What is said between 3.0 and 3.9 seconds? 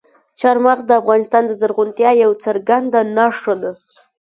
نښه ده.